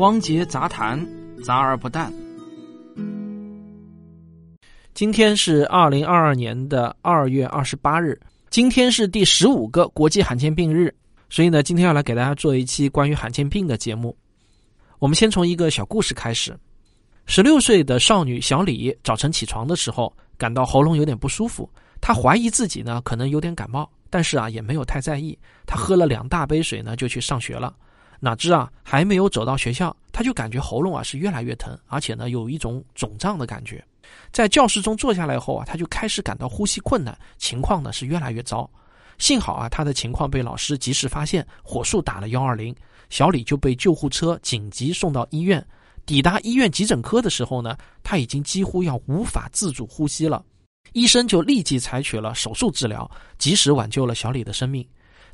[0.00, 0.98] 汪杰杂谈，
[1.44, 2.10] 杂而不淡。
[4.94, 8.18] 今天是二零二二年的二月二十八日，
[8.48, 10.90] 今天是第十五个国际罕见病日，
[11.28, 14.16] 所以呢，今天要来给大家做一期关于罕见病的节目。
[15.00, 16.58] 我们先从一个小故事开始。
[17.26, 21.68] 十六岁的少女小李早晨起床的时候，感到喉咙有点不舒服，
[22.00, 25.38] 她怀疑自己呢可能有点感冒，但是啊也没有太在意。
[25.66, 27.76] 她喝了两大杯水呢，就去上学了。
[28.20, 33.82] 哪知啊还没有走到学校，他就感觉喉咙啊是越来越疼，而且呢有一种肿胀的感觉。
[34.30, 38.68] 在教室中坐下来后啊，他就开始感到呼吸困难，情况呢是越来越糟。
[39.18, 42.74] 幸好啊他的情况被老师及时发现，火速打了幺二零，
[43.08, 45.64] 小李就被救护车紧急送到医院。
[46.06, 50.44] 抵达医院急诊科的时候呢，他已经几乎要无法自主呼吸了，
[50.92, 54.84] 医生就立即采取了手术治疗，及时挽救了小李的生命。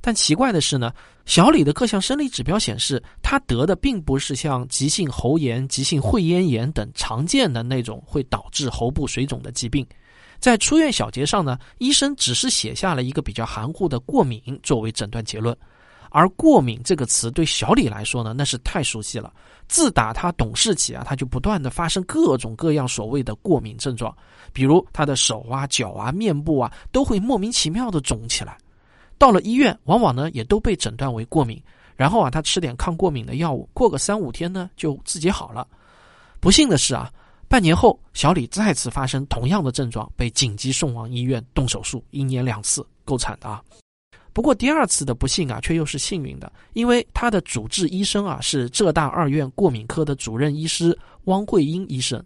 [0.01, 0.93] 但奇怪的是呢，
[1.25, 9.87] 小李的各项生理指标显示，他得的并不是像急性喉炎、急性会咽炎等常见的那种会导致喉部水肿的疾病。
[10.39, 15.57] 在出院小结上呢，医生只是写下了一个比较含糊的过敏作为诊断结论。
[16.11, 19.33] 而过敏这个词对小李来说呢，那是太熟悉了。
[19.67, 24.17] 自打他懂事起啊，他就不断的发生各种各样所谓的过敏症状，
[24.53, 28.57] 比如他的手啊、脚啊、面部啊都会莫名其妙的肿起来。
[29.19, 31.63] 到了医院，往往呢也都被诊断为过敏，
[31.97, 35.67] 然后啊他吃点抗过敏的药物，过个三五天呢就自己好了。
[36.41, 37.11] 不幸的是啊，
[37.49, 43.63] 半年后小李再次发生同样的症状，被紧急送往医院动手术，一年两次，够惨的啊。
[44.33, 52.23] 不过第二次的不幸啊，却又是幸运的，因为他的主治医生啊是浙大二院过敏科的主任医师汪慧英医生。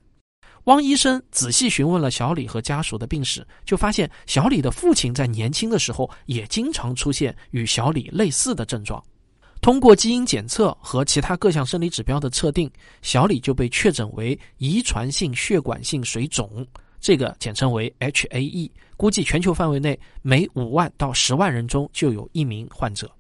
[0.65, 9.03] 汪医生仔细询问了小李和家属的病史，就发现小李的父亲在年轻的时候也经常出现与小李类似的症状。
[9.63, 12.71] 通过基因检测和其他各项生理指标的测定，
[13.03, 16.67] 小李就被确诊为遗传性血管性水肿。
[16.99, 23.11] 这个简称为 HAE，估计全球范围内每五万到十万人中就有一名患者。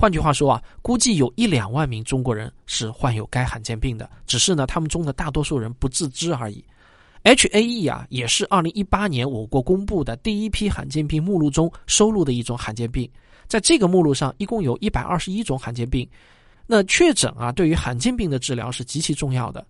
[0.00, 6.64] 换句话说啊，估计有一两万名中国人是患有该罕见病的，只是呢，他们中的大多数人不自知而已。
[7.22, 13.06] HAE 啊，也是二零一八年我国公布的第一批罕见病目录中收录的一种罕见病。
[13.46, 16.08] 在这个目录上，一共有一百二十一种罕见病。
[16.66, 19.66] 那确诊啊，对于罕见病的治疗是极其重要的，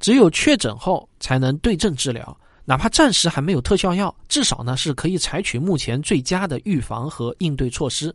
[0.00, 2.34] 只有确诊后才能对症治疗。
[2.64, 8.14] 哪怕暂时还没有特效药，至少呢是可以采取目前最佳的预防和应对措施。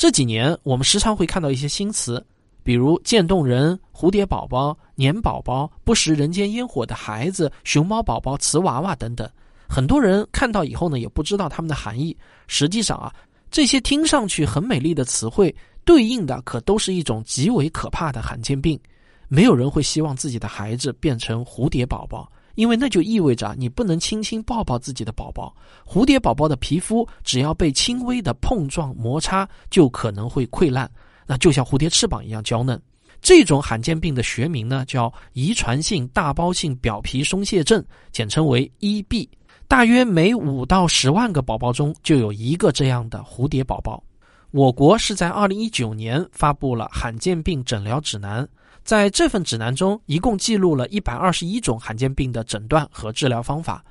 [0.00, 2.24] 这几年，我们时常会看到一些新词，
[2.62, 9.28] 比如渐冻人、蝴蝶宝宝、年宝宝、不食人间烟火的孩子、熊猫宝宝、瓷娃娃等等。
[9.68, 12.16] 很多人看到以后呢，也不知道它们的含义。
[12.46, 13.14] 实际上啊，
[13.50, 18.80] 这些听上去很美丽的词汇，对应的可都是一种极为可怕的罕见病。
[19.28, 22.26] 没有人会希望自己的孩子变成蝴蝶宝宝。
[22.60, 25.56] 因为那就意味着你不能轻轻抱抱自己的宝宝。
[25.86, 30.86] 蝴蝶宝宝的皮肤只要被轻微的碰撞摩擦，就可能会溃烂，
[31.26, 32.78] 那就像蝴蝶翅膀一样娇嫩。
[33.22, 37.82] 这种罕见病的学名呢叫遗传性大包性表皮松懈症，
[38.12, 39.26] 简称为 EB。
[39.66, 44.04] 大约每五到十万个宝宝中就有一个这样的蝴蝶宝宝。
[44.50, 48.46] 我国是在二零一九年发布了罕见病诊疗指南。
[48.82, 53.84] 在这份指南中，一共记录了一百二十一种罕见病的诊断和治疗方法。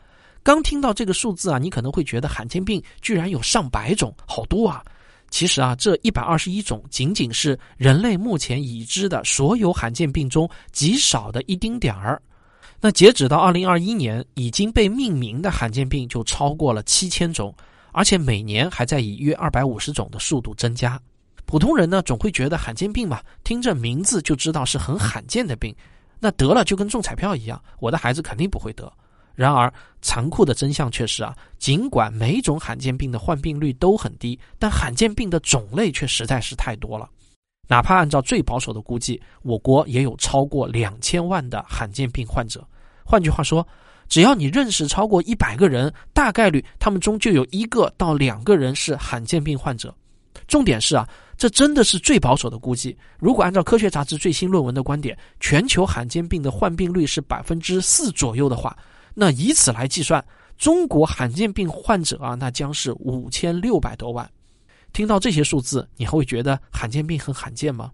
[0.44, 4.84] 刚听到这个数字啊，你可能会觉得罕见病居然有上百种，好多啊！
[5.30, 12.22] 其实啊，这一百二十一种仅仅是人类目前已知的所有罕见病中极少的一丁点儿。
[12.82, 17.54] 那截止到二零二一年，已经被命名的罕见病就超过了七千种，
[17.92, 21.00] 而且每年还在以约二百五十种的速度增加。
[21.46, 25.76] 普通人呢，总会觉得罕见病嘛，听着名字就知道是很罕见的病，
[26.20, 28.92] 那得了就跟中彩票一样，我的孩子肯定不会得。
[29.34, 37.10] 然而，残酷的真相却是啊，尽管每种罕见病的患病率都很低，但罕见病的种类却实在是太多了。
[37.68, 42.68] 哪怕按照最保守的估计，我国也有超过两千万的罕见病患者。
[43.06, 43.66] 换句话说，
[44.10, 49.96] 只要你认识超过一百个人，大概率他们中就有一个到两个人是罕见病患者。
[50.48, 51.08] 重点是啊。
[51.40, 52.98] 这真的是最保守的估计。
[53.18, 58.78] 如果按照科学杂志最新论文的观点，全球罕见病的患病率是百分之四左右的话，
[59.14, 60.22] 那以此来计算，
[60.58, 64.30] 中国罕见病患者啊，那将是五千六百多万。
[64.92, 67.90] 听到这些数字，你还会觉得罕见病很罕见吗？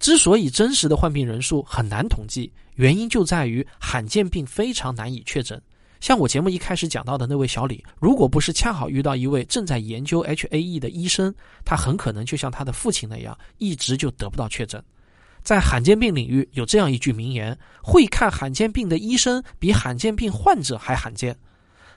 [0.00, 5.60] 之所以真实的患病人数很难统计，原因就在于罕见病非常难以确诊。
[6.00, 11.32] 像我节目一开始讲到的那位小李，如果不是恰好遇到一位正在研究 HAE 的医生，
[11.66, 14.82] 他很可能就像他的父亲那样，一直就得不到确诊。
[15.42, 21.36] 在罕见病领域有这样一句名言：“会看罕见病的医生比罕见病患者还罕见。”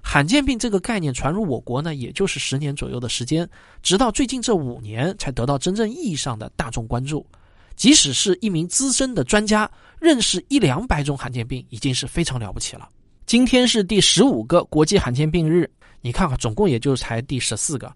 [0.03, 3.49] 罕见病这个概念传入我国呢，也就是十年左右的时间，
[3.81, 7.25] 直到最近这五年才得到真正意义上的大众关注。
[7.75, 12.89] 即使是一名资深的专家，认识一两百种罕见病已经是非常了不起了。
[13.25, 15.69] 今天是第十五个国际罕见病日，
[16.01, 17.91] 你看看，总共也就才第十四个，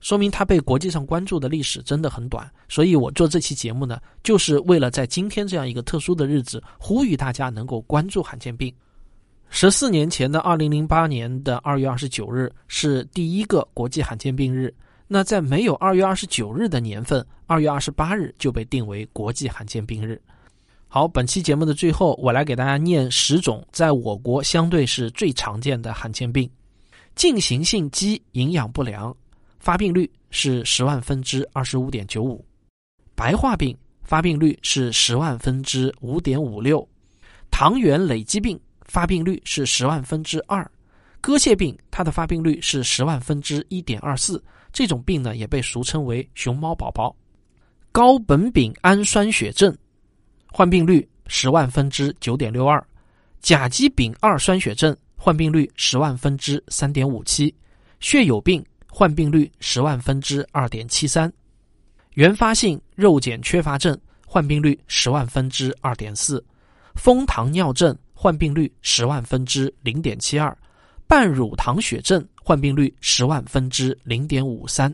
[0.00, 2.50] 说明它被国际上关注的历史真的很短。
[2.68, 8.72] 所以我做这期节目呢，就是为了在今天这样一个特殊的日子，呼吁大家能够关注罕见病。
[9.50, 14.72] 十四年前的二零零八年的二月二十九日是第一个国际罕见病日，
[15.12, 20.22] 那在没有二月二十九日的年份，二月二十八日就被定为国际罕见病日。
[20.86, 26.48] 好，本期节目的最后，我来给大家念十种在我国相对是最常见的罕见病：
[27.16, 29.12] 进行性肌营养不良，
[29.58, 32.40] 发病率是十万分之二十五点九五；
[33.16, 36.78] 白化病发病率是十万分之五点五六；
[37.50, 40.64] 糖原累积病发病率是十万分之二；
[41.20, 44.40] 割蟹病它的发病率是十万分之一点二四。
[44.72, 47.14] 这种病呢，也被俗称为“熊猫宝宝”。
[47.92, 49.76] 高苯丙氨酸血症。
[50.52, 52.84] 患病率十万分之九点六二，
[53.40, 57.54] 甲基丙二酸血症患病率十万分之三点五七，
[58.00, 61.32] 血友病患病率十万分之二点七三，
[62.14, 63.96] 原发性肉碱缺乏症
[64.26, 66.44] 患病率十万分之二点四，
[66.96, 70.56] 蜂糖尿症患病率十万分之零点七二，
[71.06, 74.92] 半乳糖血症患病率十万分之零点五三。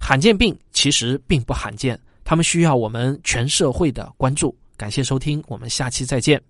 [0.00, 4.56] 罕见病其实并不罕见，他们需要我们全社会的关注。
[4.78, 6.42] 感谢收听，我们下期再见。